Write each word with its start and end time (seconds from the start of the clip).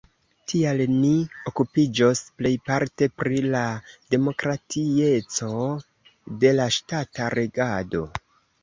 Tial 0.51 0.79
ni 0.93 1.11
okupiĝos 1.51 2.21
plejparte 2.39 3.09
pri 3.23 3.43
la 3.57 3.63
demokratieco 4.17 5.55
de 6.45 6.57
la 6.61 6.71
ŝtata 6.81 7.31
regado. 7.41 8.05